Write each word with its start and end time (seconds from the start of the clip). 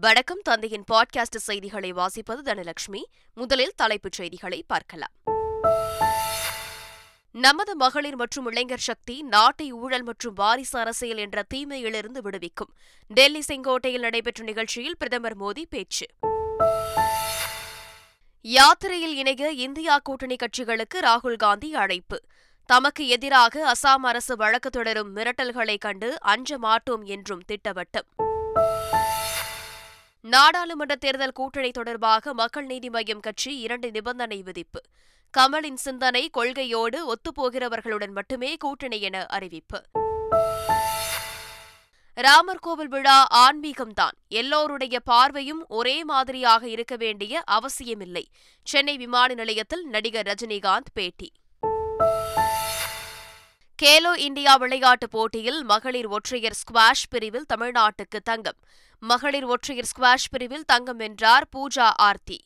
வணக்கம். 0.00 0.40
தந்தையின் 0.42 0.84
பாட்காஸ்ட் 0.92 1.36
செய்திகளை 1.36 1.92
வாசிப்பது 1.92 2.42
தனலட்சுமி. 2.44 3.02
முதலில் 3.34 3.72
தலைப்புச் 3.76 4.12
செய்திகளை 4.12 4.64
பார்க்கலாம். 4.66 5.10
நமது 7.32 7.76
மகளிர் 7.76 8.16
மற்றும் 8.16 8.46
இளைஞர் 8.46 8.78
சக்தி 8.78 9.22
நாட்டை 9.22 9.72
ஊழல் 9.72 10.02
மற்றும் 10.02 10.34
வாரிசு 10.34 10.78
அரசியல் 10.78 11.16
என்ற 11.16 11.42
தீமையிலிருந்து 11.42 12.22
விடுவிக்கும். 12.22 12.74
டெல்லி 13.06 13.42
செங்கோட்டையில் 13.48 13.98
நடைபெற்ற 13.98 14.44
நிகழ்ச்சியில் 14.44 14.96
பிரதமர் 14.96 15.38
மோடி 15.38 15.62
பேச்சு. 15.70 16.06
யாத்திரையில் 18.40 19.16
இணைய 19.16 19.50
இந்தியா 19.50 19.98
கூட்டணி 19.98 20.36
கட்சிகளுக்கு 20.36 21.00
ராகுல் 21.00 21.36
காந்தி 21.36 21.74
அழைப்பு. 21.74 22.22
தமக்கு 22.66 23.08
எதிராக 23.08 23.72
அசாம் 23.72 24.02
அரசு 24.02 24.36
வழக்கு 24.36 24.70
தொடரும் 24.70 25.16
மிரட்டல்களைக் 25.16 25.78
கண்டு 25.78 26.20
அஞ்ச 26.20 26.58
மாட்டோம் 26.58 27.02
என்றும் 27.02 27.42
திட்டவட்டம். 27.44 28.34
நாடாளுமன்ற 30.26 30.96
தேர்தல் 30.96 31.32
கூட்டணி 31.32 31.70
தொடர்பாக 31.70 32.34
மக்கள் 32.34 32.66
நீதி 32.66 32.88
மய்யம் 32.88 33.20
கட்சி 33.20 33.58
இரண்டு 33.58 33.90
நிபந்தனை 33.90 34.42
விதிப்பு. 34.42 34.80
கமலின் 35.38 35.74
சிந்தனை 35.74 36.30
கொள்கையோடு 36.38 37.12
ஒத்துப்போகிறவர்களுடன் 37.12 38.10
மட்டுமே 38.10 38.56
கூட்டணி 38.56 39.00
என 39.00 39.26
அறிவிப்பு. 39.26 39.82
ராமர் 42.14 42.58
கோவில் 42.58 42.88
விழா 42.88 43.26
ஆன்மீகம்தான். 43.34 44.10
எல்லோருடைய 44.28 45.00
பார்வையும் 45.00 45.64
ஒரே 45.68 46.04
மாதிரியாக 46.04 46.68
இருக்க 46.68 46.96
வேண்டிய 46.96 47.42
அவசியமில்லை. 47.46 48.28
சென்னை 48.62 48.96
விமான 48.96 49.34
நிலையத்தில் 49.34 49.86
நடிகர் 49.86 50.26
ரஜினிகாந்த் 50.26 50.92
பேட்டி. 50.94 51.32
கேலோ 53.82 54.16
இந்தியா 54.16 54.56
விளையாட்டுப் 54.56 55.10
போட்டியில் 55.10 55.64
மகளிர் 55.64 56.06
ஒற்றையர் 56.06 56.52
ஸ்குவாஷ் 56.52 57.08
பிரிவில் 57.10 57.44
தமிழ்நாட்டுக்கு 57.54 58.18
தங்கம். 58.24 58.56
மகளிர் 58.98 59.44
ஒற்றையர் 59.44 59.84
ஸ்குவாஷ் 59.84 60.30
பிரிவில் 60.30 60.64
தங்கம் 60.64 60.96
வென்றார் 60.96 61.46
பூஜா 61.56 61.88
ஆர்த்தி. 61.96 62.38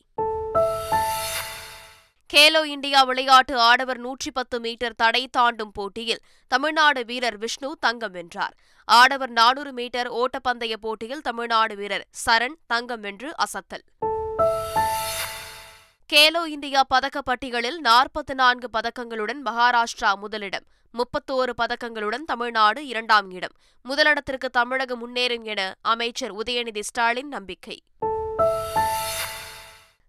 கேலோ 2.33 2.63
இந்தியா 2.65 3.03
விளையாட்டு 3.03 3.59
ஆடவர் 3.59 3.97
நூற்றி 3.97 4.31
பத்து 4.31 4.59
மீட்டர் 4.59 4.95
தடை 4.95 5.27
தாண்டும் 5.31 5.71
போட்டியில் 5.71 6.21
தமிழ்நாடு 6.47 7.05
வீரர் 7.05 7.37
விஷ்ணு 7.37 7.77
தங்கம் 7.79 8.11
வென்றார். 8.11 8.53
ஆடவர் 8.85 9.29
நானூறு 9.29 9.73
மீட்டர் 9.73 10.11
ஓட்டப்பந்தய 10.11 10.73
போட்டியில் 10.73 11.21
தமிழ்நாடு 11.21 11.75
வீரர் 11.75 12.07
சரண் 12.25 12.59
தங்கம் 12.67 13.01
வென்று 13.01 13.33
அசத்தல். 13.37 13.85
கேலோ 16.13 16.43
இந்தியா 16.45 16.83
பதக்கப்பட்டிகளில் 16.89 17.79
நாற்பத்தி 17.83 18.33
நான்கு 18.33 18.69
பதக்கங்களுடன் 18.73 19.41
மகாராஷ்டிரா 19.45 20.13
முதலிடம். 20.15 20.67
முப்பத்தோரு 20.97 21.49
பதக்கங்களுடன் 21.57 22.23
தமிழ்நாடு 22.25 22.87
இரண்டாம் 22.87 23.31
இடம். 23.31 23.51
முதலிடத்திற்கு 23.89 24.49
தமிழகம் 24.51 25.01
முன்னேறும் 25.01 25.43
என 25.43 25.75
அமைச்சர் 25.81 26.35
உதயநிதி 26.35 26.79
ஸ்டாலின் 26.79 27.27
நம்பிக்கை. 27.27 27.83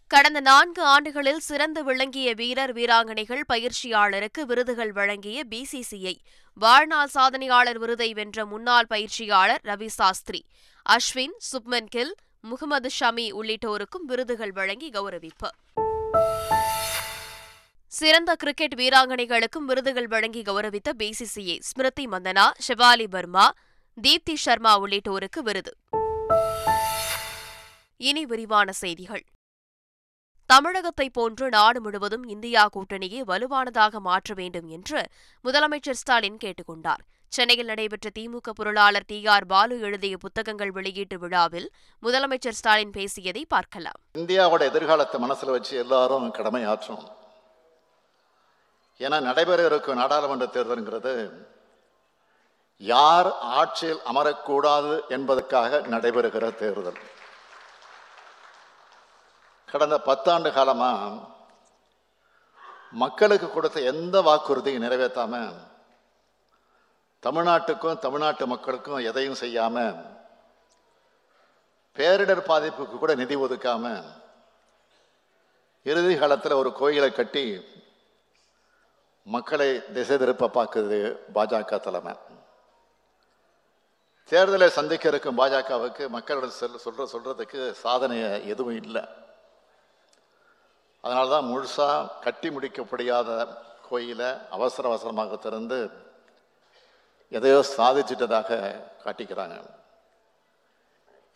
கடந்த 0.06 0.40
நான்கு 0.40 0.82
ஆண்டுகளில் 0.82 1.40
சிறந்து 1.40 1.84
விளங்கிய 1.84 2.34
வீரர் 2.34 2.72
வீராங்கனைகள் 2.72 3.40
பயிற்சியாளருக்கு 3.52 4.40
விருதுகள் 4.46 4.92
வழங்கிய 4.92 5.42
பிசிசிஐ 5.50 6.14
வாழ்நாள் 6.54 7.08
சாதனையாளர் 7.14 7.78
விருதை 7.78 8.12
வென்ற 8.12 8.44
முன்னாள் 8.44 8.86
பயிற்சியாளர் 8.86 9.60
ரவி 9.64 9.86
சாஸ்திரி. 9.86 10.44
அஸ்வின் 10.90 11.36
சுப்மன் 11.52 11.86
கில் 11.88 12.14
முகமது 12.40 12.90
ஷமி 13.00 13.32
உள்ளிட்டோருக்கும் 13.32 14.06
விருதுகள் 14.06 14.52
வழங்கி 14.52 14.90
கௌரவிப்பு. 14.90 15.50
சிறந்த 17.92 18.34
கிரிக்கெட் 18.34 18.74
வீராங்கனைகளுக்கும் 18.74 19.66
விருதுகள் 19.66 20.06
வழங்கி 20.06 20.42
கௌரவித்த 20.42 20.90
பிசிசிஐ 20.98 21.56
ஸ்மிருதி 21.60 22.06
மந்தனா 22.06 22.50
ஷிவாலி 22.68 23.08
வர்மா 23.08 23.52
தீப்தி 24.02 24.34
சர்மா 24.34 24.80
உள்ளிட்டோருக்கு 24.80 25.40
விருது. 25.42 25.76
இனி 27.96 28.26
விரிவான 28.26 28.72
செய்திகள். 28.72 29.24
தமிழகத்தை 30.46 31.10
போன்று 31.10 31.48
நாடு 31.48 31.80
முழுவதும் 31.80 32.24
இந்தியா 32.24 32.68
கூட்டணியை 32.74 33.20
வலுவானதாக 33.26 33.98
மாற்ற 33.98 34.34
வேண்டும் 34.34 34.68
என்று 34.68 35.06
முதலமைச்சர் 35.44 36.00
ஸ்டாலின் 36.02 36.36
கேட்டுக் 36.36 36.66
கொண்டார் 36.66 37.02
சென்னையில் 37.28 37.66
நடைபெற்ற 37.66 38.10
திமுக 38.18 38.50
பொருளாளர் 38.54 39.04
டி 39.06 39.26
ஆர் 39.26 39.46
பாலு 39.46 39.80
எழுதிய 39.80 40.16
புத்தகங்கள் 40.16 40.70
வெளியீட்டு 40.70 41.18
விழாவில் 41.18 41.72
முதலமைச்சர் 42.02 42.58
ஸ்டாலின் 42.60 42.90
பேசியதை 42.90 43.44
பார்க்கலாம். 43.48 44.00
இந்தியாவோட 44.18 44.60
எதிர்காலத்தை 44.60 45.20
மனசுல 45.20 45.50
வச்சு 45.50 45.78
எல்லாரும் 45.78 46.34
கடமையாற்றணும். 46.34 47.20
ஏன்னா 49.04 49.18
நடைபெற 49.28 49.60
இருக்கும் 49.66 50.00
நாடாளுமன்ற 50.00 50.46
தேர்தலுங்கிறது 50.46 51.14
யார் 52.80 53.28
ஆட்சியில் 53.58 54.00
அமரக்கூடாது 54.10 54.94
என்பதற்காக 55.08 55.80
நடைபெறுகிற 55.92 56.46
தேர்தல். 56.60 57.00
கடந்த 59.68 59.96
பத்தாண்டு 60.06 60.48
காலமாக 60.52 61.12
மக்களுக்கு 63.02 63.48
கொடுத்த 63.50 63.80
எந்த 63.92 64.16
வாக்குறுதியும் 64.20 64.84
நிறைவேற்றாம 64.86 65.34
தமிழ்நாட்டுக்கும் 67.22 68.02
தமிழ்நாட்டு 68.04 68.46
மக்களுக்கும் 68.46 69.04
எதையும் 69.10 69.40
செய்யாம 69.40 69.76
பேரிடர் 71.96 72.48
பாதிப்புக்கு 72.48 72.96
கூட 72.98 73.12
நிதி 73.14 73.36
ஒதுக்காம 73.36 73.84
இறுதி 75.86 76.14
காலத்தில் 76.18 76.60
ஒரு 76.60 76.70
கோயிலை 76.72 77.10
கட்டி 77.12 77.44
மக்களை 79.26 79.68
திசை 79.96 80.16
திருப்ப 80.18 80.48
பார்க்குது 80.56 80.98
பாஜக 81.34 81.76
தலைமை. 81.86 82.12
தேர்தலை 84.30 84.68
சந்திக்க 84.78 85.04
இருக்கும் 85.08 85.38
பாஜகவுக்கு 85.40 86.04
மக்களிடம் 86.14 86.56
செல் 86.60 86.82
சொல்ற 86.84 87.02
சொல்றதுக்கு 87.12 87.60
சாதனையை 87.82 88.30
எதுவும் 88.52 88.78
இல்லை. 88.82 89.02
அதனால 91.04 91.30
தான் 91.34 91.48
முழுசாக 91.50 92.08
கட்டி 92.24 92.48
முடிக்க 92.56 92.80
முடியாத 92.90 93.28
கோயிலை 93.88 94.30
அவசர 94.56 94.88
அவசரமாக 94.90 95.36
திறந்து 95.36 95.78
எதையோ 97.38 97.60
சாதிச்சிட்டதாக 97.76 98.50
காட்டிக்கிறாங்க. 99.04 99.56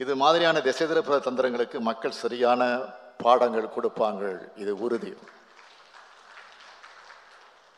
இது 0.02 0.12
மாதிரியான 0.22 0.60
திசை 0.68 0.86
திருப்ப 0.86 1.18
தந்திரங்களுக்கு 1.26 1.80
மக்கள் 1.90 2.20
சரியான 2.24 2.62
பாடங்கள் 3.24 3.74
கொடுப்பாங்க 3.76 4.22
இது 4.62 4.72
உறுதி. 4.86 5.12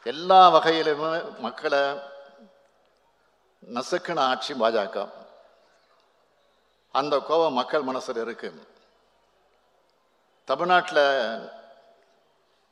எல்லா 0.04 0.50
வகையிலுமே 0.50 1.38
மக்களை 1.38 1.78
நசுக்கின 3.74 4.18
ஆட்சி 4.18 4.54
பாஜக. 4.54 5.10
அந்த 6.92 7.18
கோபம் 7.18 7.52
மக்கள் 7.52 7.82
மனசில் 7.82 8.16
இருக்கு. 8.16 8.68
தமிழ்நாட்டில் 10.44 11.50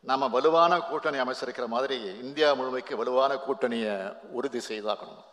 நாம் 0.01 0.31
வலுவான 0.31 0.81
கூட்டணி 0.81 1.19
அமைச்சிருக்கிற 1.19 1.67
மாதிரி 1.67 2.03
இந்தியா 2.03 2.53
முழுமைக்கு 2.53 2.95
வலுவான 2.95 3.35
கூட்டணியை 3.35 4.17
உறுதி 4.31 4.59
செய்தாகணும். 4.59 5.25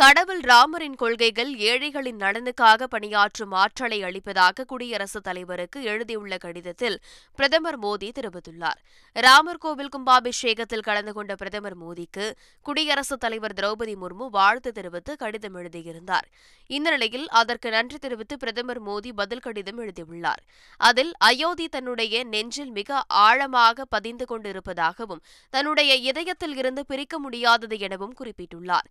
கடவுள் 0.00 0.40
ராமரின் 0.40 0.94
கொள்கைகள் 0.94 1.56
ஏழைகளின் 1.56 2.16
நலனுக்காக 2.16 2.84
பணியாற்றும் 2.84 3.52
ஆற்றலை 3.52 4.02
அளிப்பதாக 4.02 4.64
குடியரசுத் 4.64 5.22
தலைவருக்கு 5.22 5.82
எழுதியுள்ள 5.82 6.36
கடிதத்தில் 6.36 7.00
பிரதமர் 7.34 7.78
மோடி 7.78 8.08
தெரிவித்துள்ளார். 8.18 8.78
ராமர் 9.12 9.58
கோவில் 9.58 9.88
கும்பாபிஷேகத்தில் 9.96 10.82
கலந்து 10.82 11.12
கொண்ட 11.12 11.34
பிரதமர் 11.34 11.76
மோடிக்கு 11.78 12.32
குடியரசுத் 12.62 13.20
தலைவர் 13.20 13.54
திரௌபதி 13.54 13.94
முர்மு 14.02 14.28
வாழ்த்து 14.30 14.72
தெரிவித்து 14.72 15.16
கடிதம் 15.16 15.54
எழுதியிருந்தார். 15.54 16.28
இந்த 16.66 16.90
நிலையில் 16.90 17.28
அதற்கு 17.28 17.70
நன்றி 17.70 17.98
தெரிவித்து 17.98 18.36
பிரதமர் 18.36 18.82
மோடி 18.82 19.12
பதில் 19.14 19.44
கடிதம் 19.48 19.78
எழுதியுள்ளார். 19.78 20.42
அதில் 20.76 21.12
அயோத்தி 21.18 21.68
தன்னுடைய 21.68 22.24
நெஞ்சில் 22.24 22.70
மிக 22.70 23.04
ஆழமாக 23.08 23.84
பதிந்து 23.84 24.26
கொண்டிருப்பதாகவும் 24.30 25.22
தன்னுடைய 25.50 25.94
இதயத்தில் 25.94 26.56
இருந்து 26.56 26.86
பிரிக்க 26.86 27.18
முடியாதது 27.18 27.78
எனவும் 27.78 28.16
குறிப்பிட்டுள்ளார். 28.20 28.90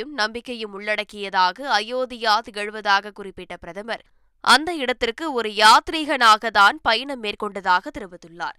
வரலாற்றையும் 0.00 0.14
நம்பிக்கையும் 0.14 0.74
உள்ளடக்கியதாக 0.78 1.68
அயோத்தியா 1.78 2.34
திகழ்வதாக 2.46 3.12
குறிப்பிட்ட 3.12 3.56
பிரதமர். 3.56 4.04
அந்த 4.44 4.74
இடத்திற்கு 4.74 5.32
ஒரு 5.32 5.50
யாத்ரீகனாக 5.62 6.50
தான் 6.50 6.78
பயணம் 6.82 7.22
மேற்கொண்டதாக 7.22 7.86
தெரிவித்துள்ளார். 7.98 8.58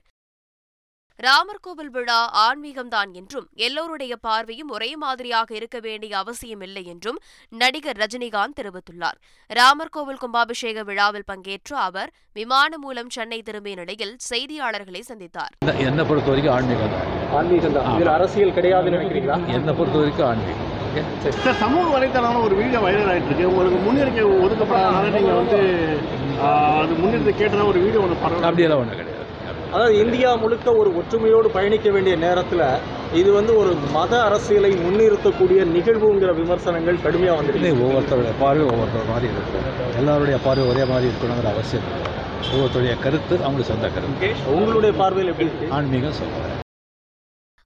ராமர் 1.15 1.61
கோவில் 1.61 1.89
விழா 1.89 2.19
ஆன்மீகம்தான் 2.43 3.11
என்றும் 3.13 3.47
எல்லோருடைய 3.55 4.15
பார்வையும் 4.15 4.69
ஒரே 4.69 4.95
மாதிரியாக 4.95 5.55
இருக்க 5.55 5.79
வேண்டிய 5.79 6.17
அவசியமில்லை 6.17 6.85
என்றும் 6.85 7.19
நடிகர் 7.49 7.97
ரஜினிகாந்த் 7.97 8.57
தெரிவித்துள்ளார். 8.59 9.17
ராமர் 9.47 9.93
கோவில் 9.95 10.17
கும்பாபிஷேக 10.17 10.83
விழாவில் 10.83 11.27
பங்கேற்ற 11.27 11.77
அவர் 11.77 12.11
விமானம் 12.33 12.79
மூலம் 12.79 13.09
சென்னை 13.09 13.41
திரும்பிய 13.41 13.75
நிலையில் 13.75 14.17
செய்தியாளர்களை 14.29 15.03
சந்தித்தார். 15.11 15.53
என்னை 15.77 16.05
பொறுத்த 16.05 16.29
வரைக்கும் 16.31 16.55
ஆன்மீகம் 16.55 18.09
அரசியல் 18.17 18.55
நினைக்கிறீங்களா? 18.55 19.38
என்னை 19.47 19.73
பொறுத்த 19.73 19.97
வரைக்கும் 19.97 20.27
ஆன்மீகம். 20.27 20.70
Okay 20.91 21.01
sir. 21.23 21.59
சமூக 21.63 21.83
வலைத்தளம்ல 21.95 22.39
ஒரு 22.47 22.55
வீடியோ 22.61 22.79
வைரல் 22.85 23.09
ஆயிட்டு 23.11 23.29
இருக்கு 23.29 23.49
உங்களுக்கு 23.51 23.77
முன்னிறுக்கை 23.85 24.23
ஒதுக்கப்படாதனால 24.45 25.11
நீங்க 25.15 25.33
வந்து 25.41 25.59
அது 26.79 26.93
முன்னிறுத்தி 27.01 27.33
கேட்டதா 27.41 27.65
ஒரு 27.71 27.79
வீடியோ 27.83 28.01
ஒன்று 28.05 28.17
பரவ 28.23 28.41
அப்படியெல்லாம் 28.47 28.81
ஒன்றும் 28.83 28.99
கிடையாது. 29.01 29.19
அதாவது 29.73 29.93
இந்தியா 30.03 30.29
முழுக்க 30.41 30.69
ஒரு 30.79 30.89
ஒற்றுமையோடு 30.99 31.49
பயணிக்க 31.57 31.89
வேண்டிய 31.95 32.15
நேரத்தில் 32.23 32.63
இது 33.19 33.29
வந்து 33.38 33.53
ஒரு 33.61 33.71
மத 33.95 34.13
அரசியலை 34.27 34.71
முன்னிறுத்தக்கூடிய 34.85 35.59
நிகழ்வுங்கிற 35.75 36.31
விமர்சனங்கள் 36.41 37.03
கடுமையாக 37.05 37.38
வந்துருக்கு 37.39 37.85
ஒவ்வொருத்தருடைய 37.85 38.33
பார்வை 38.43 38.65
ஒவ்வொருத்தர் 38.73 39.11
மாதிரி 39.13 39.29
இருக்கும். 39.35 39.67
எல்லாருடைய 40.01 40.39
பார்வை 40.47 40.65
ஒரே 40.73 40.85
மாதிரி 40.91 41.09
இருக்கணுங்கிற 41.11 41.49
அவசியம் 41.55 41.88
ஒவ்வொருத்தருடைய 42.51 42.95
கருத்து 43.05 43.38
அவங்களுக்கு 43.45 43.71
சொந்த 43.73 43.89
கருத்து. 43.97 44.33
உங்களுடைய 44.57 44.93
பார்வையில் 45.03 45.33
எப்படி 45.35 45.71
ஆன்மீகம் 45.79 46.19
சொல்லுவாங்க. 46.19 46.59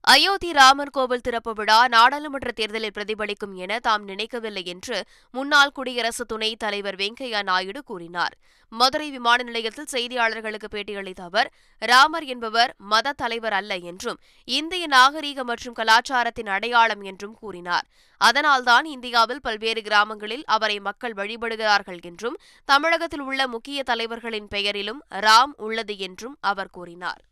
அயோத்தி 0.06 0.52
ராமர் 0.52 0.92
கோவில் 0.96 1.22
திறப்பு 1.26 1.52
விழா 1.52 1.76
நாடாளுமன்ற 1.94 2.50
தேர்தலில் 2.58 2.92
பிரதிபலிக்கும் 2.96 3.54
என 3.54 3.78
தாம் 3.78 4.04
நினைக்கவில்லை 4.04 4.62
என்று 4.64 4.98
முன்னாள் 5.34 5.72
குடியரசு 5.72 6.24
துணைத் 6.24 6.60
தலைவர் 6.64 6.98
வெங்கையா 7.00 7.40
நாயுடு 7.42 7.80
கூறினார். 7.82 8.36
மதுரை 8.72 9.08
விமான 9.10 9.38
நிலையத்தில் 9.42 9.90
செய்தியாளர்களுக்கு 9.94 10.70
பேட்டியளித்த 10.74 11.20
அவர் 11.20 11.50
ராமர் 11.82 12.26
என்பவர் 12.34 12.74
மத 12.92 13.16
தலைவர் 13.22 13.52
அல்ல 13.52 13.80
என்றும் 13.90 14.20
இந்திய 14.44 14.86
நாகரீக 14.96 15.42
மற்றும் 15.42 15.78
கலாச்சாரத்தின் 15.80 16.52
அடையாளம் 16.56 17.02
என்றும் 17.02 17.36
கூறினார். 17.42 17.86
அதனால்தான் 18.20 18.84
இந்தியாவில் 18.96 19.44
பல்வேறு 19.46 19.82
கிராமங்களில் 19.82 20.44
அவரை 20.56 20.80
மக்கள் 20.80 21.12
வழிபடுகிறார்கள் 21.12 22.02
என்றும் 22.02 22.36
தமிழகத்தில் 22.64 23.20
உள்ள 23.20 23.48
முக்கிய 23.48 23.82
தலைவர்களின் 23.82 24.50
பெயரிலும் 24.56 25.02
ராம் 25.28 25.54
உள்ளது 25.56 25.96
என்றும் 25.98 26.36
அவர் 26.40 26.76
கூறினார். 26.78 27.22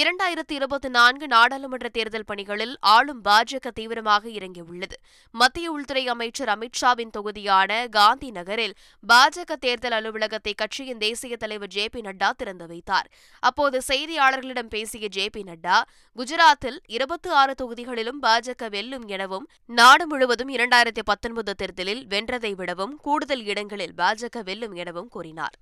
இரண்டாயிரத்தி 0.00 0.54
இருபத்தி 0.58 0.88
நான்கு 0.88 1.26
நாடாளுமன்ற 1.32 1.88
தேர்தல் 1.88 2.24
பணிகளில் 2.30 2.72
ஆளும் 2.92 3.20
பாஜக 3.24 3.70
தீவிரமாக 3.74 4.24
இறங்கியுள்ளது. 4.28 4.96
மத்திய 5.40 5.66
உள்துறை 5.74 6.02
அமைச்சர் 6.08 6.50
அமித்ஷாவின் 6.54 7.12
தொகுதியான 7.16 7.70
காந்தி 7.88 8.30
நகரில் 8.30 8.74
பாஜக 9.12 9.56
தேர்தல் 9.66 9.94
அலுவலகத்தை 9.98 10.54
கட்சியின் 10.54 10.98
தேசிய 10.98 11.36
தலைவர் 11.36 11.72
ஜே 11.74 11.84
பி 11.88 12.00
நட்டா 12.00 12.30
திறந்து 12.40 12.66
வைத்தார். 12.66 13.08
அப்போது 13.48 13.80
செய்தியாளர்களிடம் 13.90 14.72
பேசிய 14.74 15.08
ஜே 15.08 15.26
பி 15.28 15.44
நட்டா 15.50 15.76
குஜராத்தில் 16.18 16.80
இருபத்தி 16.96 17.30
ஆறு 17.42 17.54
தொகுதிகளிலும் 17.62 18.20
பாஜக 18.26 18.70
வெல்லும் 18.70 19.06
எனவும் 19.16 19.46
நாடு 19.80 20.06
முழுவதும் 20.06 20.52
இரண்டாயிரத்தி 20.56 21.04
பத்தொன்பது 21.12 21.54
தேர்தலில் 21.54 22.02
வென்றதை 22.14 22.52
விடவும் 22.62 22.96
கூடுதல் 22.96 23.44
இடங்களில் 23.44 23.94
பாஜக 24.02 24.42
வெல்லும் 24.42 24.74
எனவும் 24.74 25.08
கூறினார். 25.08 25.56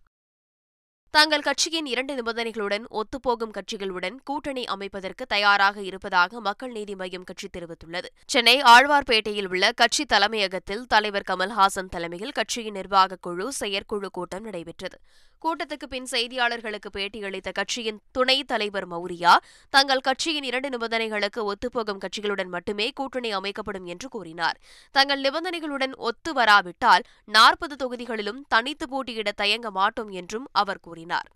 தங்கள் 1.12 1.40
கட்சியின் 1.40 1.86
இரண்டு 1.86 2.14
நிபந்தனைகளுடன் 2.14 2.84
ஒத்துப்போகும் 2.90 3.50
கட்சிகளுடன் 3.50 4.16
கூட்டணி 4.24 4.64
அமைப்பதற்கு 4.64 5.26
தயாராக 5.28 5.82
இருப்பதாக 5.82 6.40
மக்கள் 6.40 6.72
நீதி 6.72 6.94
மய்யம் 6.94 7.24
கட்சி 7.24 7.48
தெரிவித்துள்ளது. 7.48 8.04
சென்னை 8.26 8.62
ஆழ்வார்பேட்டையில் 8.62 9.48
உள்ள 9.48 9.72
கட்சி 9.72 10.04
தலைமையகத்தில் 10.04 10.86
தலைவர் 10.86 11.24
கமல்ஹாசன் 11.30 11.88
தலைமையில் 11.90 12.30
கட்சியின் 12.30 12.72
நிர்வாகக் 12.72 13.22
குழு 13.22 13.52
செயற்குழு 13.52 14.10
கூட்டம் 14.10 14.42
நடைபெற்றது. 14.42 14.98
கூட்டத்துக்கு 15.44 15.86
பின் 15.88 16.06
செய்தியாளர்களுக்கு 16.10 16.90
பேட்டியளித்த 16.92 17.52
கட்சியின் 17.52 18.00
துணைத் 18.12 18.46
தலைவர் 18.46 18.88
மௌரியா 18.88 19.36
தங்கள் 19.70 20.00
கட்சியின் 20.00 20.42
இரண்டு 20.42 20.68
நிபந்தனைகளுக்கு 20.68 21.52
ஒத்துப்போகும் 21.52 21.98
கட்சிகளுடன் 21.98 22.48
மட்டுமே 22.48 22.90
கூட்டணி 22.90 23.32
அமைக்கப்படும் 23.32 23.84
என்று 23.84 24.08
கூறினார். 24.08 24.60
தங்கள் 24.90 25.20
நிபந்தனைகளுடன் 25.20 25.94
ஒத்து 25.96 26.32
வராவிட்டால் 26.32 27.02
நாற்பது 27.24 27.76
தொகுதிகளிலும் 27.76 28.42
தனித்து 28.48 28.88
போட்டியிட 28.88 29.32
தயங்க 29.32 29.70
மாட்டோம் 29.70 30.10
என்றும் 30.10 30.48
அவர் 30.52 30.80
கூறினார். 30.80 31.30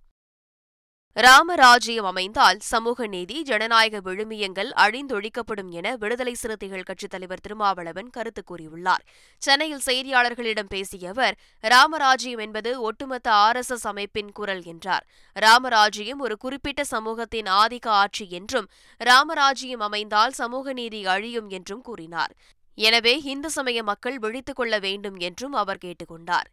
ராமராஜ்யம் 1.16 2.04
அமைந்தால் 2.04 2.58
சமூக 2.60 3.06
நீதி 3.06 3.42
ஜனநாயக 3.42 4.00
விழுமியங்கள் 4.04 4.70
அழிந்தொழிக்கப்படும் 4.76 5.70
என 5.70 5.96
விடுதலை 5.96 6.34
சிறுத்தைகள் 6.34 6.82
கட்சித் 6.82 7.10
தலைவர் 7.10 7.40
திருமாவளவன் 7.40 8.10
கருத்து 8.10 8.42
கூறியுள்ளார். 8.42 9.04
சென்னையில் 9.42 9.84
செய்தியாளர்களிடம் 9.86 10.68
பேசிய 10.68 11.08
அவர் 11.10 11.36
ராமராஜ்யம் 11.64 12.38
என்பது 12.38 12.80
ஒட்டுமொத்த 12.80 13.32
ஆர் 13.32 13.56
எஸ் 13.56 13.70
எஸ் 13.70 13.86
அமைப்பின் 13.86 14.32
குரல் 14.32 14.62
என்றார். 14.62 15.06
ராமராஜ்யம் 15.36 16.20
ஒரு 16.20 16.36
குறிப்பிட்ட 16.36 16.84
சமூகத்தின் 16.84 17.46
ஆதிக்க 17.46 17.88
ஆட்சி 18.02 18.26
என்றும் 18.30 18.68
ராமராஜ்யம் 19.00 19.80
அமைந்தால் 19.80 20.32
சமூக 20.32 20.72
நீதி 20.72 21.06
அழியும் 21.06 21.48
என்றும் 21.48 21.80
கூறினார். 21.80 22.34
எனவே 22.78 23.16
இந்து 23.24 23.50
சமய 23.50 23.82
மக்கள் 23.82 24.18
விழித்துக் 24.18 24.56
கொள்ள 24.56 24.78
வேண்டும் 24.78 25.16
என்றும் 25.16 25.52
அவர் 25.52 25.82
கேட்டுக்கொண்டார் 25.84 26.48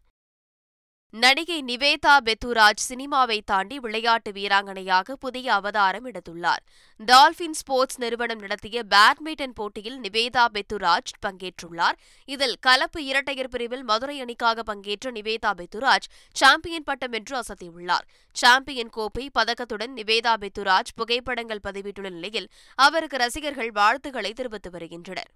நடிகை 1.15 1.63
நிவேதா 1.68 2.13
பெத்துராஜ் 2.25 2.83
சினிமாவை 2.89 3.42
தாண்டி 3.45 3.80
விளையாட்டு 3.80 4.31
வீராங்கனையாக 4.31 5.13
புதிய 5.13 5.54
அவதாரம் 5.54 6.06
எடுத்துள்ளார். 6.06 6.63
டால்பின் 7.00 7.54
ஸ்போர்ட்ஸ் 7.54 8.00
நிறுவனம் 8.00 8.39
நடத்திய 8.39 8.83
பேட்மிண்டன் 8.89 9.54
போட்டியில் 9.54 10.00
நிவேதா 10.01 10.45
பெத்துராஜ் 10.54 11.13
பங்கேற்றுள்ளார். 11.25 11.98
இதில் 12.25 12.56
கலப்பு 12.60 13.06
இரட்டையர் 13.06 13.50
பிரிவில் 13.50 13.83
மதுரை 13.83 14.21
அணிக்காக 14.21 14.63
பங்கேற்ற 14.63 15.12
நிவேதா 15.12 15.54
பெத்துராஜ் 15.60 16.10
சாம்பியன் 16.31 16.83
பட்டம் 16.83 17.12
என்று 17.12 17.38
அசத்தியுள்ளார். 17.39 18.07
சாம்பியன் 18.31 18.89
கோப்பை 18.89 19.30
பதக்கத்துடன் 19.39 19.95
நிவேதா 19.95 20.36
பெத்துராஜ் 20.38 20.94
புகைப்படங்கள் 20.95 21.63
பதிவிட்டுள்ள 21.63 22.10
நிலையில் 22.10 22.50
அவருக்கு 22.75 23.18
ரசிகர்கள் 23.18 23.71
வாழ்த்துக்களை 23.71 24.33
தெரிவித்து 24.33 24.69
வருகின்றனர். 24.69 25.31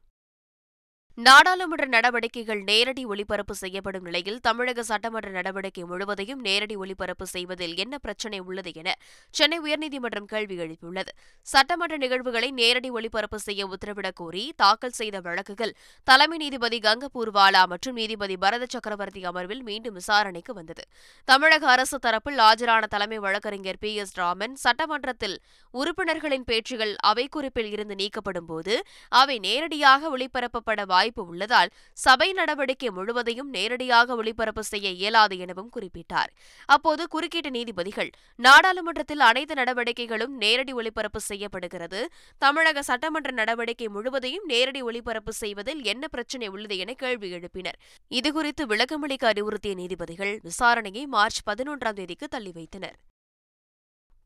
நாடாளுமன்ற 1.18 1.86
நடவடிக்கைகள் 1.86 2.60
நேரடி 2.62 3.04
ஒளிபரப்பு 3.06 3.56
செய்யப்படும் 3.56 4.04
நிலையில் 4.04 4.40
தமிழக 4.40 4.84
சட்டமன்ற 4.84 5.30
நடவடிக்கை 5.30 5.84
முழுவதையும் 5.84 6.42
நேரடி 6.42 6.76
ஒளிபரப்பு 6.76 7.26
செய்வதில் 7.26 7.74
என்ன 7.78 7.98
பிரச்சினை 7.98 8.40
உள்ளது 8.40 8.72
என 8.74 8.90
சென்னை 9.34 9.58
உயர்நீதிமன்றம் 9.60 10.28
கேள்வி 10.34 10.58
எழுப்பியுள்ளது. 10.58 11.12
சட்டமன்ற 11.48 11.98
நிகழ்வுகளை 11.98 12.52
நேரடி 12.52 12.90
ஒளிபரப்பு 12.90 13.40
செய்ய 13.40 13.68
உத்தரவிடக் 13.68 14.14
கோரி 14.14 14.54
தாக்கல் 14.56 14.92
செய்த 14.92 15.20
வழக்குகள் 15.20 15.74
தலைமை 16.04 16.38
நீதிபதி 16.38 16.80
கங்கபூர்வாலா 16.80 17.64
மற்றும் 17.66 17.96
நீதிபதி 17.96 18.38
பரத 18.38 18.68
சக்கரவர்த்தி 18.70 19.24
அமர்வில் 19.26 19.64
மீண்டும் 19.64 19.94
விசாரணைக்கு 19.94 20.54
வந்தது. 20.54 20.86
தமிழக 21.28 21.68
அரசு 21.70 22.00
தரப்பில் 22.06 22.40
ஆஜரான 22.42 22.84
தலைமை 22.86 23.18
வழக்கறிஞர் 23.18 23.80
பி. 23.80 23.96
எஸ். 23.96 24.16
ராமன் 24.16 24.56
சட்டமன்றத்தில் 24.56 25.38
உறுப்பினர்களின் 25.74 26.44
பேச்சுகள் 26.44 26.96
அவை 27.04 27.28
குறிப்பில் 27.28 27.72
இருந்து 27.72 27.96
நீக்கப்படும் 27.96 28.46
போது 28.46 28.84
அவை 29.10 29.40
நேரடியாக 29.40 30.18
ஒளிபரப்பப்பட 30.18 30.86
வாய்ப்பு 30.86 31.06
உள்ளதால் 31.16 31.70
சபை 31.94 32.34
நடவடிக்கை 32.34 32.90
முழுவதையும் 32.90 33.50
நேரடியாக 33.50 34.16
ஒளிபரப்பு 34.16 34.64
செய்ய 34.64 34.90
இயலாது 34.90 35.38
எனவும் 35.38 35.70
குறிப்பிட்டார். 35.76 36.32
அப்போது 36.66 37.08
குறுக்கிட்ட 37.16 37.50
நீதிபதிகள் 37.50 38.10
நாடாளுமன்றத்தில் 38.36 39.20
அனைத்து 39.20 39.56
நடவடிக்கைகளும் 39.56 40.38
நேரடி 40.38 40.74
ஒளிபரப்பு 40.74 41.20
செய்யப்படுகிறது. 41.20 42.10
தமிழக 42.38 42.82
சட்டமன்ற 42.82 43.32
நடவடிக்கை 43.32 43.88
முழுவதையும் 43.88 44.46
நேரடி 44.46 44.82
ஒளிபரப்பு 44.82 45.34
செய்வதில் 45.34 45.84
என்ன 45.84 46.08
பிரச்சினை 46.08 46.48
உள்ளது 46.48 46.78
என 46.78 46.94
கேள்வி 46.94 47.34
எழுப்பினர். 47.34 47.80
இதுகுறித்து 48.12 48.66
விளக்கமளிக்க 48.66 49.34
அறிவுறுத்திய 49.34 49.76
நீதிபதிகள் 49.76 50.40
விசாரணையை 50.44 51.06
மார்ச் 51.06 51.42
பதினொன்றாம் 51.50 51.94
தேதிக்கு 51.94 52.28
தள்ளி 52.28 52.52
வைத்தனர். 52.52 53.07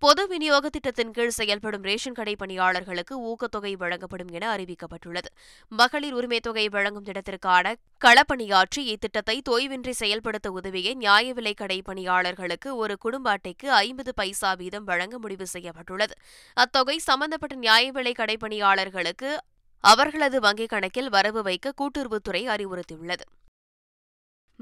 பொது 0.01 0.27
விநியோக 0.27 0.69
திட்டத்தின் 0.69 1.11
கீழ் 1.11 1.29
செயல்படும் 1.29 1.81
ரேஷன் 1.81 2.13
கடை 2.13 2.35
பணியாளர்களுக்கு 2.35 3.21
ஊக்கத்தொகை 3.21 3.73
வழங்கப்படும் 3.73 4.27
என 4.27 4.55
அறிவிக்கப்பட்டுள்ளது. 4.55 5.25
மகளிர் 5.67 6.13
உரிமைத் 6.13 6.39
தொகை 6.39 6.69
வழங்கும் 6.69 7.03
திட்டத்திற்கான 7.03 7.73
களப்பணியாற்றி 8.05 8.95
இத்திட்டத்தை 8.95 9.39
தொய்வின்றி 9.49 9.89
செயல்படுத்த 9.89 10.51
உதவிய 10.51 10.93
நியாய 10.93 11.33
விலை 11.33 11.53
கடை 11.53 11.81
பணியாளர்களுக்கு 11.81 12.75
ஒரு 12.75 12.97
குடும்ப 12.97 13.29
அட்டைக்கு 13.29 13.71
ஐம்பது 13.71 14.13
பைசா 14.13 14.53
வீதம் 14.53 14.83
வழங்க 14.83 15.19
முடிவு 15.19 15.47
செய்யப்பட்டுள்ளது. 15.47 16.13
அத்தொகை 16.53 16.97
சம்பந்தப்பட்ட 16.97 17.55
நியாய 17.55 17.91
விலை 17.91 18.11
கடை 18.11 18.37
பணியாளர்களுக்கு 18.37 19.39
அவர்களது 19.79 20.39
வங்கிக் 20.39 20.67
கணக்கில் 20.67 21.09
வரவு 21.09 21.43
வைக்க 21.43 21.73
கூட்டுறவுத்துறை 21.77 22.47
அறிவுறுத்தியுள்ளது. 22.47 23.40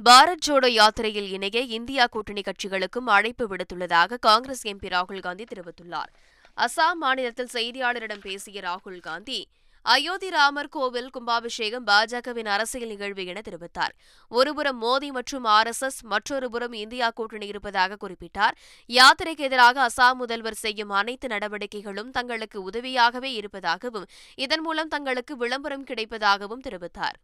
பாரத் 0.05 0.43
ஜோடோ 0.47 0.67
யாத்திரையில் 0.71 1.29
இணைய 1.35 1.61
இந்தியா 1.77 2.03
கூட்டணி 2.05 2.41
கட்சிகளுக்கும் 2.41 3.07
அழைப்பு 3.15 3.45
விடுத்துள்ளதாக 3.47 4.17
காங்கிரஸ் 4.17 4.61
எம்பி 4.67 4.89
ராகுல் 4.93 5.19
காந்தி 5.19 5.43
தெரிவித்துள்ளார். 5.43 6.11
அசாம் 6.57 6.99
மாநிலத்தில் 7.03 7.49
செய்தியாளரிடம் 7.53 8.21
பேசிய 8.21 8.61
ராகுல் 8.61 8.99
காந்தி 8.99 9.39
அயோத்தி 9.85 10.29
ராமர் 10.29 10.69
கோவில் 10.69 11.09
கும்பாபிஷேகம் 11.09 11.85
பாஜகவின் 11.87 12.49
அரசியல் 12.55 12.87
நிகழ்வு 12.87 13.25
என 13.25 13.41
தெரிவித்தார். 13.47 13.93
ஒருபுறம் 14.31 14.79
மோடி 14.81 15.09
மற்றும் 15.17 15.43
ஆர் 15.43 15.67
எஸ் 15.67 15.81
எஸ் 15.81 15.99
மற்றொருபுறம் 16.05 16.73
இந்தியா 16.73 17.09
கூட்டணி 17.09 17.47
இருப்பதாக 17.47 17.97
குறிப்பிட்டார். 18.03 18.55
யாத்திரைக்கு 18.89 19.47
எதிராக 19.49 19.89
அசாம் 19.89 20.19
முதல்வர் 20.23 20.61
செய்யும் 20.65 20.89
அனைத்து 20.89 21.27
நடவடிக்கைகளும் 21.27 22.11
தங்களுக்கு 22.11 22.69
உதவியாகவே 22.69 23.31
இருப்பதாகவும் 23.41 24.07
இதன் 24.35 24.61
மூலம் 24.61 24.87
தங்களுக்கு 24.87 25.35
விளம்பரம் 25.37 25.83
கிடைப்பதாகவும் 25.83 26.65
தெரிவித்தார். 26.67 27.19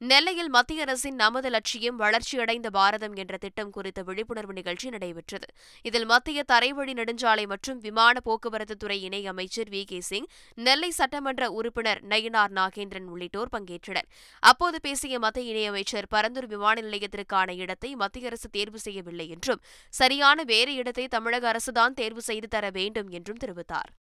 நெல்லையில் 0.00 0.48
மத்திய 0.48 0.82
அரசின் 0.82 1.14
நமது 1.14 1.50
லட்சியம் 1.50 1.96
வளர்ச்சியடைந்த 1.96 2.68
பாரதம் 2.70 3.14
என்ற 3.14 3.36
திட்டம் 3.36 3.70
குறித்த 3.70 4.02
விழிப்புணர்வு 4.02 4.52
நிகழ்ச்சி 4.52 4.88
நடைபெற்றது. 4.88 5.46
இதில் 5.82 6.04
மத்திய 6.04 6.44
தரைவழி 6.52 6.92
நெடுஞ்சாலை 6.92 7.46
மற்றும் 7.46 7.78
விமான 7.78 8.20
போக்குவரத்து 8.20 8.76
துறை 8.76 9.02
இணை 9.02 9.26
அமைச்சர் 9.26 9.68
வி. 9.68 9.82
கே. 9.84 10.00
சிங் 10.00 10.26
நெல்லை 10.54 10.90
சட்டமன்ற 10.90 11.50
உறுப்பினர் 11.50 12.00
நயினார் 12.04 12.52
நாகேந்திரன் 12.52 13.08
உள்ளிட்டோர் 13.08 13.52
பங்கேற்றனர். 13.56 14.08
அப்போது 14.42 14.80
பேசிய 14.80 15.18
மத்திய 15.18 15.52
இணையமைச்சர் 15.52 16.10
பரந்தூர் 16.10 16.46
விமான 16.46 16.80
நிலையத்திற்கான 16.80 17.54
இடத்தை 17.56 17.94
மத்திய 17.94 18.26
அரசு 18.26 18.50
தேர்வு 18.50 18.78
செய்யவில்லை 18.78 19.28
என்றும் 19.28 19.62
சரியான 19.92 20.42
வேறு 20.42 20.74
இடத்தை 20.74 21.08
தமிழக 21.08 21.52
அரசுதான் 21.52 21.94
தேர்வு 21.94 22.22
செய்து 22.22 22.48
தர 22.48 22.70
வேண்டும் 22.70 23.08
என்றும் 23.08 23.42
தெரிவித்தார். 23.44 23.92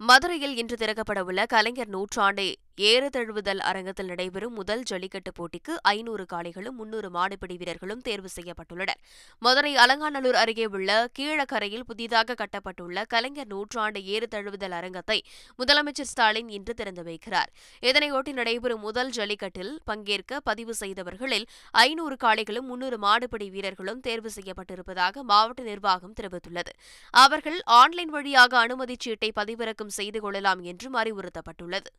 மதுரையில் 0.00 0.56
இன்று 0.56 0.76
திறக்கப்படவுள்ள 0.76 1.46
கலைஞர் 1.46 1.88
நூற்றாண்டு 1.88 2.48
ஏறுதழுவுதல் 2.78 3.60
அரங்கத்தில் 3.68 4.06
நடைபெறும் 4.06 4.52
முதல் 4.52 4.82
ஜல்லிக்கட்டு 4.82 5.30
போட்டிக்கு 5.38 5.72
ஐநூறு 5.82 6.24
காளைகளும் 6.32 6.76
முன்னூறு 6.80 7.08
மாடுபிடி 7.10 7.56
வீரர்களும் 7.56 8.00
தேர்வு 8.00 8.28
செய்யப்பட்டுள்ளனர். 8.34 9.00
மதுரை 9.38 9.72
அலங்காநல்லூர் 9.76 10.38
அருகே 10.42 10.66
உள்ள 10.66 11.08
கீழக்கரையில் 11.18 11.84
புதிதாக 11.88 12.36
கட்டப்பட்டுள்ள 12.42 13.04
கலைஞர் 13.06 13.46
நூற்றாண்டு 13.46 14.00
ஏறுதழுவுதல் 14.00 14.76
அரங்கத்தை 14.80 15.18
முதலமைச்சர் 15.58 16.10
ஸ்டாலின் 16.12 16.48
இன்று 16.48 16.74
திறந்து 16.74 17.02
வைக்கிறார். 17.02 17.50
இதனையொட்டி 17.82 18.32
நடைபெறும் 18.32 18.80
முதல் 18.80 19.10
ஜல்லிக்கட்டில் 19.10 19.72
பங்கேற்க 19.84 20.40
பதிவு 20.40 20.74
செய்தவர்களில் 20.80 21.46
ஐநூறு 21.70 22.16
காளைகளும் 22.24 22.68
முன்னூறு 22.72 22.98
மாடுபிடி 22.98 23.50
வீரர்களும் 23.50 24.00
தேர்வு 24.00 24.30
செய்யப்பட்டிருப்பதாக 24.36 25.22
மாவட்ட 25.22 25.62
நிர்வாகம் 25.62 26.16
தெரிவித்துள்ளது. 26.20 26.74
அவர்கள் 27.14 27.60
ஆன்லைன் 27.64 28.10
வழியாக 28.10 28.58
அனுமதி 28.58 28.96
சீட்டை 29.00 29.32
பதிவிறக்கம் 29.36 29.96
செய்து 30.00 30.20
கொள்ளலாம் 30.20 30.62
என்றும் 30.62 30.94
அறிவுறுத்தப்பட்டுள்ளது. 30.94 31.90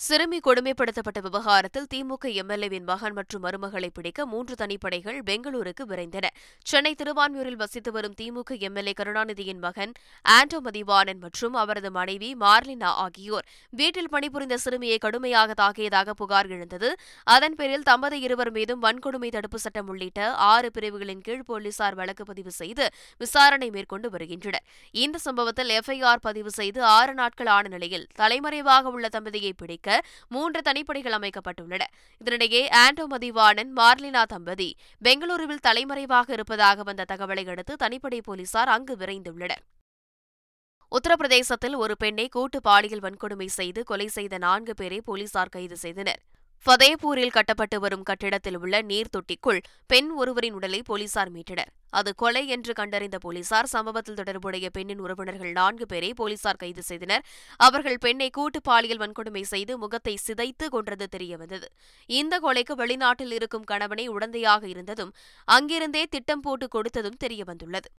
சிறுமி 0.00 0.38
கொடுமைப்படுத்தப்பட்ட 0.46 1.18
விவகாரத்தில் 1.24 1.86
திமுக 1.92 2.30
எம்எல்ஏவின் 2.40 2.86
மகன் 2.88 3.12
மற்றும் 3.12 3.42
மருமகளை 3.44 3.88
பிடிக்க 3.96 4.24
மூன்று 4.26 4.54
தனிப்படைகள் 4.54 5.18
பெங்களூருக்கு 5.28 5.84
விரைந்தன. 5.90 6.26
சென்னை 6.66 6.92
திருவான்மியூரில் 7.00 7.58
வசித்து 7.60 7.90
வரும் 7.92 8.16
திமுக 8.20 8.56
எம்எல்ஏ 8.68 8.94
கருணாநிதியின் 9.00 9.60
மகன் 9.66 9.92
ஆண்டோ 10.24 10.58
மதிவானன் 10.66 11.20
மற்றும் 11.24 11.58
அவரது 11.62 11.90
மனைவி 11.98 12.30
மார்லினா 12.40 12.90
ஆகியோர் 13.04 13.46
வீட்டில் 13.80 14.10
பணிபுரிந்த 14.14 14.58
சிறுமியை 14.64 14.98
கடுமையாக 14.98 15.56
தாக்கியதாக 15.62 16.16
புகார் 16.22 16.50
எழுந்தது. 16.56 16.90
அதன் 17.26 17.56
பேரில் 17.60 17.86
தம்பதி 17.90 18.18
இருவர் 18.26 18.52
மீதும் 18.58 18.82
வன்கொடுமை 18.86 19.30
தடுப்பு 19.36 19.60
சட்டம் 19.66 19.88
உள்ளிட்ட 19.94 20.32
ஆறு 20.50 20.70
பிரிவுகளின் 20.78 21.22
கீழ் 21.28 21.46
போலீசார் 21.52 21.98
வழக்கு 22.00 22.26
பதிவு 22.32 22.54
செய்து 22.60 22.86
விசாரணை 23.24 23.70
மேற்கொண்டு 23.76 24.10
வருகின்றனர். 24.16 24.66
இந்த 25.04 25.22
சம்பவத்தில் 25.28 25.72
எஃப்ஐஆர் 25.78 26.26
பதிவு 26.28 26.52
செய்து 26.58 26.82
ஆறு 26.98 27.14
நாட்கள் 27.22 27.52
ஆன 27.58 27.74
நிலையில் 27.76 28.06
தலைமறைவாக 28.22 28.96
உள்ள 28.96 29.06
தம்பதியை 29.18 29.54
பிடிக்க 29.56 29.81
மூன்று 30.28 30.60
தனிப்படைகள் 30.60 31.16
அமைக்கப்பட்டுள்ளன. 31.18 31.80
இதனிடையே 32.24 32.62
ஆண்டோ 32.72 33.04
மதிவாணன் 33.10 33.72
மார்லினா 33.76 34.22
தம்பதி 34.22 34.76
பெங்களூருவில் 35.04 35.64
தலைமறைவாக 35.68 36.32
இருப்பதாக 36.32 36.82
வந்த 36.82 37.04
தகவலை 37.08 37.48
அடுத்து 37.48 37.76
தனிப்படை 37.82 38.20
போலீசார் 38.22 38.68
அங்கு 38.68 38.96
விரைந்துள்ளனர். 38.96 39.62
உத்தரப்பிரதேசத்தில் 40.92 41.76
ஒரு 41.76 41.96
பெண்ணை 41.96 42.28
கூட்டு 42.28 42.60
பாலியல் 42.60 43.00
வன்கொடுமை 43.00 43.46
செய்து 43.46 43.84
கொலை 43.84 44.08
செய்த 44.08 44.38
நான்கு 44.38 44.74
பேரை 44.74 45.00
போலீசார் 45.00 45.48
கைது 45.48 45.76
செய்தனர். 45.76 46.20
ஃபதேபூரில் 46.66 47.32
கட்டப்பட்டு 47.36 47.76
வரும் 47.80 48.04
கட்டிடத்தில் 48.08 48.56
உள்ள 48.58 48.74
நீர் 48.90 49.08
தொட்டிக்குள் 49.14 49.58
பெண் 49.90 50.10
ஒருவரின் 50.20 50.56
உடலை 50.58 50.80
போலீசார் 50.90 51.30
மீட்டனர். 51.36 51.70
அது 51.90 52.10
கொலை 52.14 52.42
என்று 52.54 52.72
கண்டறிந்த 52.80 53.18
போலீசார் 53.24 53.68
சம்பவத்தில் 53.72 54.18
தொடர்புடைய 54.20 54.66
பெண்ணின் 54.76 55.00
உறவினர்கள் 55.04 55.52
நான்கு 55.52 55.86
பேரை 55.86 56.10
போலீசார் 56.20 56.60
கைது 56.62 56.82
செய்தனர். 56.90 57.24
அவர்கள் 57.66 57.98
பெண்ணை 57.98 58.28
கூட்டு 58.30 58.60
பாலியல் 58.68 59.02
வன்கொடுமை 59.02 59.42
செய்து 59.52 59.74
முகத்தை 59.78 60.14
சிதைத்து 60.26 60.68
கொன்றது 60.68 61.08
தெரியவந்தது. 61.16 61.68
இந்த 62.20 62.40
கொலைக்கு 62.46 62.76
வெளிநாட்டில் 62.82 63.34
இருக்கும் 63.38 63.68
கணவனை 63.72 64.06
உடந்தையாக 64.08 64.62
இருந்ததும் 64.74 65.12
அங்கிருந்தே 65.48 66.04
திட்டம் 66.16 66.40
போட்டு 66.40 66.68
கொடுத்ததும் 66.76 67.20
தெரியவந்துள்ளது. 67.26 67.90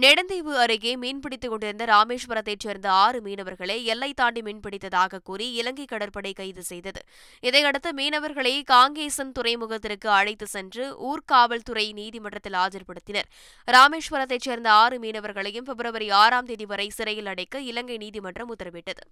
நெடுந்தீவு 0.00 0.56
அருகே 0.56 0.96
மீன்பிடித்துக் 0.96 1.48
கொண்டிருந்த 1.48 1.84
ராமேஸ்வரத்தைச் 1.84 2.60
சேர்ந்த 2.60 2.90
ஆறு 2.90 3.20
மீனவர்களை 3.20 3.82
எல்லை 3.84 4.14
தாண்டி 4.14 4.40
மீன்பிடித்ததாக 4.40 5.18
கூறி 5.24 5.52
இலங்கை 5.52 5.84
கடற்படை 5.84 6.32
கைது 6.32 6.62
செய்தது. 6.62 7.02
இதையடுத்து 7.40 7.92
மீனவர்களை 7.92 8.62
காங்கேசன் 8.64 9.32
துறைமுகத்திற்கு 9.40 10.06
அழைத்து 10.06 10.46
சென்று 10.46 10.96
ஊர்காவல்துறை 11.00 11.92
நீதிமன்றத்தில் 11.92 12.52
ஆஜர்படுத்தினர். 12.52 13.28
ராமேஸ்வரத்தைச் 13.70 14.40
சேர்ந்த 14.40 14.70
ஆறு 14.70 14.98
மீனவர்களையும் 14.98 15.64
பிப்ரவரி 15.64 16.10
ஆறாம் 16.10 16.44
தேதி 16.44 16.66
வரை 16.66 16.88
சிறையில் 16.88 17.26
அடைக்க 17.26 17.60
இலங்கை 17.60 17.96
நீதிமன்றம் 17.96 18.56
உத்தரவிட்டது. 18.56 19.04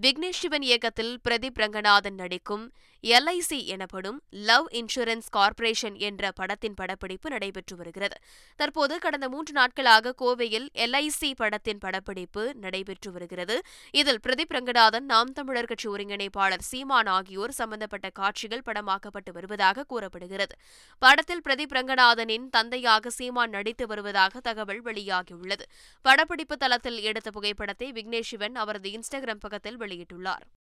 விக்னேஷ் 0.00 0.40
சிவன் 0.42 0.62
இயக்கத்தில் 0.62 1.20
பிரதீப் 1.28 1.54
ரங்கநாதன் 1.54 2.14
நடிக்கும் 2.14 2.72
எல்ஐசி 3.02 3.64
எனப்படும் 3.64 4.22
லவ் 4.30 4.66
இன்சூரன்ஸ் 4.70 5.28
கார்ப்பரேஷன் 5.30 5.94
என்ற 5.94 6.32
படத்தின் 6.32 6.74
படப்பிடிப்பு 6.74 7.30
நடைபெற்று 7.30 7.76
வருகிறது. 7.76 8.16
தற்போது 8.56 8.98
கடந்த 8.98 9.28
மூன்று 9.28 9.52
நாட்களாக 9.52 10.14
கோவையில் 10.22 10.66
எல்ஐசி 10.74 11.30
படத்தின் 11.36 11.78
படப்பிடிப்பு 11.78 12.54
நடைபெற்று 12.54 13.12
வருகிறது. 13.12 13.60
இதில் 13.90 14.20
பிரதீப் 14.26 14.48
ரங்கநாதன் 14.48 15.04
நாம் 15.04 15.32
தமிழர் 15.32 15.64
கட்சி 15.64 15.88
ஒருங்கிணைப்பாளர் 15.88 16.60
சீமான் 16.60 17.06
ஆகியோர் 17.06 17.50
சம்பந்தப்பட்ட 17.50 18.10
காட்சிகள் 18.10 18.62
படமாக்கப்பட்டு 18.66 19.32
வருவதாக 19.32 19.84
கூறப்படுகிறது. 19.84 20.56
படத்தில் 20.98 21.42
பிரதீப் 21.48 21.74
ரங்கநாதனின் 21.74 22.48
தந்தையாக 22.50 23.10
சீமான் 23.10 23.50
நடித்து 23.50 23.86
வருவதாக 23.86 24.40
தகவல் 24.40 24.82
வெளியாகியுள்ளது. 24.82 25.62
படப்பிடிப்பு 26.02 26.56
தளத்தில் 26.56 27.00
எடுத்த 27.00 27.30
புகைப்படத்தை 27.30 27.92
விக்னேஷ் 27.92 28.30
சிவன் 28.32 28.54
அவரது 28.54 28.90
இன்ஸ்டாகிராம் 28.90 29.40
பக்கத்தில் 29.40 29.78
வெளியிட்டுள்ளார். 29.78 30.57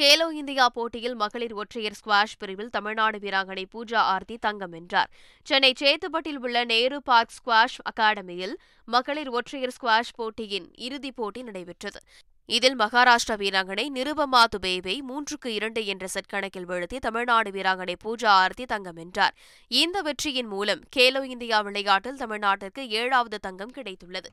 கேலோ 0.00 0.30
இந்தியா 0.30 0.68
போட்டியில் 0.68 1.14
மகளிர் 1.14 1.52
ஒற்றையர் 1.52 1.92
ஸ்குவாஷ் 1.92 2.36
பிரிவில் 2.38 2.70
தமிழ்நாடு 2.70 3.18
வீராங்கனை 3.18 3.64
பூஜா 3.74 3.94
ஆர்த்தி 3.94 4.36
தங்கம் 4.36 4.70
வென்றார். 4.70 5.10
சென்னை 5.42 5.72
சேத்துப்பட்டில் 5.80 6.38
உள்ள 6.40 6.64
நேரு 6.64 7.02
பார்க் 7.02 7.34
ஸ்குவாஷ் 7.36 7.76
அகாடமியில் 7.90 8.54
மகளிர் 8.84 9.28
ஒற்றையர் 9.28 9.74
ஸ்குவாஷ் 9.80 10.14
போட்டியின் 10.16 10.72
இறுதிப் 10.76 11.16
போட்டி 11.16 11.42
நடைபெற்றது. 11.42 12.00
இதில் 12.46 12.78
மகாராஷ்டிரா 12.78 13.36
வீராங்கனை 13.36 13.86
நிருபமா 13.94 14.44
துபேவை 14.56 14.98
மூன்றுக்கு 15.08 15.46
இரண்டு 15.46 15.86
என்ற 15.86 16.06
செட் 16.06 16.26
கணக்கில் 16.26 16.68
வீழ்த்தி 16.68 16.98
தமிழ்நாடு 16.98 17.50
வீராங்கனை 17.50 17.96
பூஜா 18.04 18.26
ஆர்த்தி 18.26 18.64
தங்கம் 18.64 18.94
வென்றார். 18.94 19.34
இந்த 19.68 20.02
வெற்றியின் 20.02 20.46
மூலம் 20.46 20.80
கேலோ 20.96 21.22
இந்தியா 21.24 21.60
விளையாட்டில் 21.60 22.16
தமிழ்நாட்டிற்கு 22.16 22.88
ஏழாவது 22.88 23.38
தங்கம் 23.38 23.72
கிடைத்துள்ளது. 23.76 24.30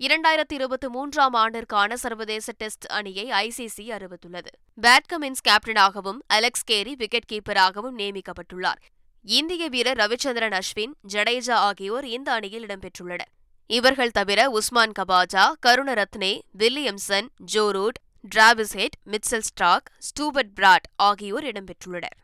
இரண்டாயிரத்தி 0.00 0.52
இருபத்தி 0.52 0.88
மூன்றாம் 0.88 1.34
ஆண்டிற்கான 1.34 1.92
சர்வதேச 1.92 2.52
டெஸ்ட் 2.52 2.86
அணியை 2.86 3.30
ஐசிசி 3.30 3.84
அறிவித்துள்ளது. 3.96 4.50
பேட் 4.82 5.06
கமின்ஸ் 5.12 5.44
கேப்டனாகவும் 5.48 6.18
அலெக்ஸ் 6.26 6.64
கேரி 6.64 6.94
விக்கெட் 6.94 7.28
கீப்பராகவும் 7.32 7.96
நியமிக்கப்பட்டுள்ளார். 7.98 8.80
இந்திய 9.22 9.68
வீரர் 9.68 9.96
ரவிச்சந்திரன் 9.96 10.58
அஸ்வின் 10.60 10.94
ஜடேஜா 11.12 11.52
ஆகியோர் 11.52 12.06
இந்த 12.06 12.32
அணியில் 12.32 12.66
இடம்பெற்றுள்ளனர். 12.66 13.30
இவர்கள் 13.66 14.10
தவிர 14.10 14.50
Usman 14.50 14.96
Khawaja 14.98 15.52
Karunaratne 15.66 16.40
Williamson 16.58 17.30
Joe 17.36 17.70
Root 17.70 18.00
Travis 18.34 18.74
Head 18.74 18.98
Mitchell 19.06 19.48
Starc 19.52 19.92
Stuart 19.98 20.54
Broad 20.54 20.90
ஆகியோர் 20.96 21.44
இடம்பெற்றுள்ளனர். 21.44 22.18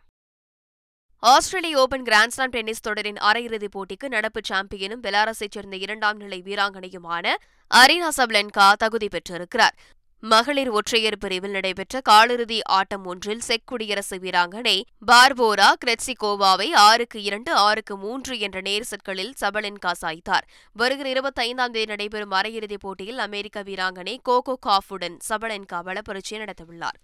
ஆஸ்திரேலிய 1.23 1.79
ஓபன் 1.79 2.03
கிராண்ட்ஸ்லாம் 2.03 2.53
டென்னிஸ் 2.55 2.81
தொடரின் 2.81 3.17
அரையிறுதிப் 3.17 3.75
போட்டிக்கு 3.79 4.09
நடப்பு 4.09 4.41
சாம்பியனும் 4.49 5.03
பெலாரஸைச் 5.03 5.51
சேர்ந்த 5.51 5.77
இரண்டாம் 5.77 6.17
நிலை 6.17 6.43
வீராங்கனையுமான 6.43 7.35
அரீனா 7.75 8.09
சப்லென்கா 8.17 8.73
தகுதி 8.73 9.09
பெற்றிருக்கிறார். 9.09 9.75
மகளிர் 10.19 10.69
ஒற்றையர் 10.69 11.19
பிரிவில் 11.19 11.51
நடைபெற்ற 11.51 12.01
காலிறுதி 12.09 12.61
ஆட்டம் 12.63 13.05
ஒன்றில் 13.05 13.41
செக் 13.41 13.67
குடியரசு 13.67 14.17
வீராங்கனை 14.17 14.83
பார்போரா 15.07 15.69
கிரெட்சிகோவாவை 15.85 16.73
ஆறுக்கு 16.73 17.23
இரண்டு 17.23 17.53
ஆறுக்கு 17.53 17.97
மூன்று 17.97 18.39
என்ற 18.39 18.61
நேர் 18.61 18.89
செட்களில் 18.91 19.33
சபலென்கா 19.41 19.93
சாய்த்தார். 20.03 20.49
வருகிற 20.73 21.13
இருபத்தைந்தாம் 21.13 21.75
தேதி 21.77 21.85
நடைபெறும் 21.85 22.31
அரையிறுதிப் 22.31 22.81
போட்டியில் 22.81 23.19
அமெரிக்க 23.19 23.63
வீராங்கனை 23.63 24.17
கோகோ 24.23 24.57
காஃபுடன் 24.61 25.19
சபலென்கா 25.29 25.81
பலப்பரீட்சை 25.85 26.45
நடத்தவுள்ளார். 26.45 27.01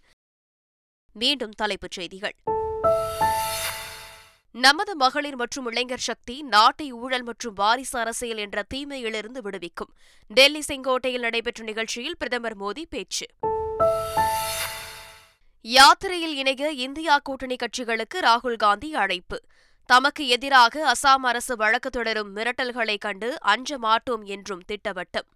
மீண்டும் 1.12 1.50
தலைப்புச் 1.50 1.90
செய்திகள். 1.90 2.34
நமது 4.58 4.96
மகளிர் 4.96 5.36
மற்றும் 5.36 5.66
இளைஞர் 5.66 5.98
சக்தி 5.98 6.42
நாட்டை 6.42 6.92
ஊழல் 6.92 7.22
மற்றும் 7.22 7.54
வாரிசு 7.54 7.98
அரசியல் 7.98 8.36
என்ற 8.36 8.62
தீமையிலிருந்து 8.62 9.42
விடுவிக்கும். 9.42 9.92
டெல்லி 10.26 10.62
செங்கோட்டையில் 10.68 11.18
நடைபெற்ற 11.18 11.64
நிகழ்ச்சியில் 11.64 12.16
பிரதமர் 12.16 12.58
மோடி 12.60 12.82
பேச்சு. 12.90 13.26
யாத்திரையில் 15.60 16.34
இணைய 16.36 16.70
இந்தியா 16.70 17.18
கூட்டணி 17.18 17.56
கட்சிகளுக்கு 17.56 18.18
ராகுல் 18.20 18.56
காந்தி 18.56 18.94
அழைப்பு. 18.94 19.40
தமக்கு 19.86 20.26
எதிராக 20.26 20.92
அசாம் 20.92 21.22
அரசு 21.22 21.56
வழக்கு 21.56 21.90
தொடரும் 21.90 22.36
மிரட்டல்களை 22.36 22.98
கண்டு 22.98 23.40
அஞ்ச 23.40 23.78
மாட்டோம் 23.78 24.24
என்றும் 24.24 24.62
திட்டவட்டம். 24.72 25.28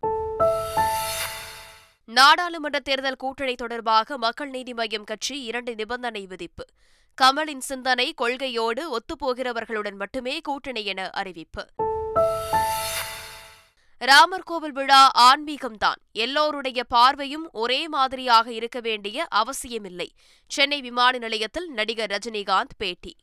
நாடாளுமன்ற 2.05 2.79
தேர்தல் 2.79 3.17
கூட்டணி 3.17 3.55
தொடர்பாக 3.55 4.19
மக்கள் 4.19 4.50
நீதி 4.50 4.73
மய்யம் 4.73 5.05
கட்சி 5.05 5.43
இரண்டு 5.43 5.75
நிபந்தனை 5.75 6.27
விதிப்பு. 6.27 6.65
கமலின் 7.14 7.59
சிந்தனை 7.59 8.14
கொள்கையோடு 8.19 8.97
ஒத்துப்போகிறவர்களுடன் 8.97 9.95
மட்டுமே 9.95 10.40
கூட்டணி 10.40 10.85
என 10.85 11.11
அறிவிப்பு. 11.11 11.67
ராமர் 13.99 14.43
கோவில் 14.43 14.73
விழா 14.73 15.11
ஆன்மீகம்தான். 15.19 15.95
எல்லோருடைய 16.12 16.85
பார்வையும் 16.85 17.49
ஒரே 17.52 17.88
மாதிரியாக 17.88 18.52
இருக்க 18.52 18.81
வேண்டிய 18.81 19.26
அவசியமில்லை. 19.31 20.12
சென்னை 20.47 20.81
விமான 20.81 21.19
நிலையத்தில் 21.19 21.71
நடிகர் 21.71 22.11
ரஜினிகாந்த் 22.11 22.76
பேட்டி. 22.79 23.17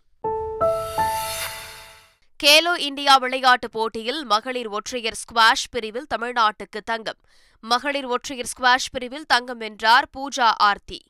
கேலோ 2.43 2.77
இந்தியா 2.77 3.17
விளையாட்டுப் 3.17 3.71
போட்டியில் 3.71 4.25
மகளிர் 4.25 4.67
ஒற்றையர் 4.67 5.17
ஸ்குவாஷ் 5.17 5.67
பிரிவில் 5.71 6.07
தமிழ்நாட்டுக்கு 6.17 6.81
தங்கம். 6.85 7.17
மகளிர் 7.61 8.05
ஒற்றையர் 8.05 8.49
ஸ்குவாஷ் 8.57 8.91
பிரிவில் 8.91 9.25
தங்கம் 9.25 9.57
வென்றார் 9.57 10.09
பூஜா 10.17 10.51
ஆர்த்தி. 10.57 11.01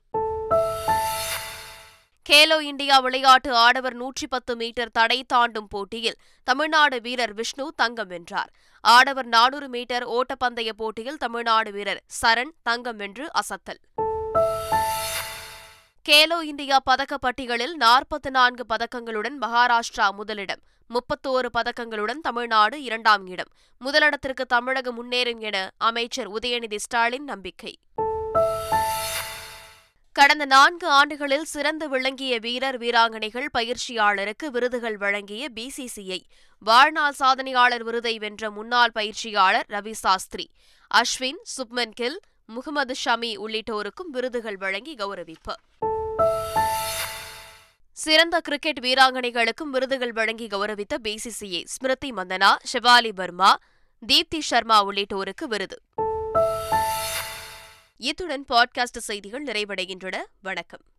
கேலோ 2.30 2.60
இந்தியா 2.62 3.00
விளையாட்டு 3.00 3.56
ஆடவர் 3.56 3.94
நூற்றி 3.94 4.28
பத்து 4.28 4.56
மீட்டர் 4.56 4.92
தடை 4.92 5.24
தாண்டும் 5.28 5.68
போட்டியில் 5.68 6.18
தமிழ்நாடு 6.44 7.02
வீரர் 7.02 7.34
விஷ்ணு 7.34 7.74
தங்கம் 7.76 8.08
வென்றார். 8.08 8.50
ஆடவர் 8.82 9.26
நானூறு 9.26 9.70
மீட்டர் 9.70 10.06
ஓட்டப்பந்தய 10.08 10.70
போட்டியில் 10.70 11.18
தமிழ்நாடு 11.18 11.72
வீரர் 11.72 12.02
சரண் 12.22 12.52
தங்கம் 12.64 12.98
வென்று 12.98 13.32
அசத்தல். 13.34 13.80
கேலோ 16.10 16.40
இந்தியா 16.42 16.80
பதக்கப்பட்டிகளில் 16.92 17.76
நாற்பத்தி 17.80 18.30
நான்கு 18.30 18.66
பதக்கங்களுடன் 18.70 19.38
மகாராஷ்டிரா 19.42 20.10
முதலிடம் 20.12 20.62
முப்பத்தோரு 20.90 21.50
பதக்கங்களுடன் 21.54 22.22
தமிழ்நாடு 22.22 22.82
இரண்டாம் 22.82 23.28
இடம். 23.28 23.52
முதலிடத்திற்கு 23.82 24.46
தமிழகம் 24.48 25.00
முன்னேறும் 25.00 25.40
என 25.40 25.70
அமைச்சர் 25.78 26.32
உதயநிதி 26.32 26.76
ஸ்டாலின் 26.76 27.24
நம்பிக்கை. 27.24 27.80
கடந்த 30.18 30.46
நான்கு 30.46 30.88
ஆண்டுகளில் 30.90 31.46
சிறந்து 31.46 31.90
விளங்கிய 31.90 32.40
வீரர் 32.40 32.78
வீராங்கனைகள் 32.78 33.50
பயிற்சியாளருக்கு 33.58 34.46
விருதுகள் 34.46 34.98
வழங்கிய 34.98 35.50
பிசிசிஐ 35.56 36.18
வாழ்நாள் 36.62 37.18
சாதனையாளர் 37.20 37.84
விருதை 37.84 38.18
வென்ற 38.18 38.50
முன்னாள் 38.52 38.92
பயிற்சியாளர் 38.92 39.68
ரவி 39.70 39.92
சாஸ்திரி 39.92 40.46
அஸ்வின் 40.92 41.42
சுப்மன் 41.58 41.94
கில் 41.96 42.20
முகமது 42.46 42.96
ஷமி 43.06 43.32
உள்ளிட்டோருக்கும் 43.38 44.10
விருதுகள் 44.12 44.58
வழங்கி 44.58 44.96
கௌரவிப்பு. 44.96 45.56
சிறந்த 47.98 48.40
கிரிக்கெட் 48.40 48.80
வீராங்கனைகளுக்கும் 48.80 49.72
விருதுகள் 49.72 50.12
வழங்கி 50.12 50.48
கௌரவித்த 50.48 50.98
பிசிசிஐ 51.04 51.64
ஸ்மிருதி 51.66 52.12
மந்தனா 52.12 52.52
ஷிவாலி 52.74 53.14
வர்மா 53.14 53.54
தீப்தி 54.08 54.42
சர்மா 54.42 54.80
உள்ளிட்டோருக்கு 54.86 55.48
விருது. 55.48 55.80
இத்துடன் 57.98 58.46
பாட்காஸ்ட் 58.50 58.98
செய்திகள் 58.98 59.44
நிறைவடைகின்றன. 59.44 60.16
வணக்கம். 60.42 60.82